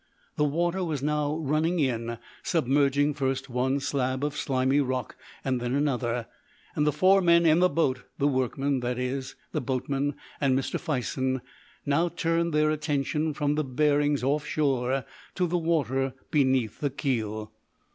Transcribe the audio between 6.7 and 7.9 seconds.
and the four men in the